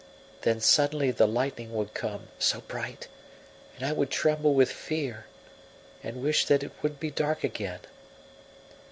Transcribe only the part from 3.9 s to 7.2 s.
would tremble with fear, and wish that it would be